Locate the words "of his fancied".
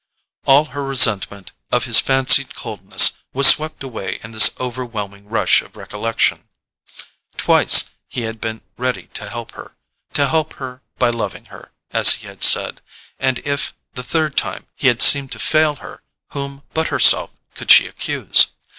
1.71-2.55